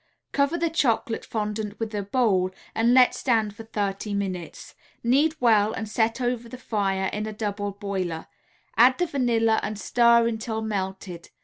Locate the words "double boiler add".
7.33-8.97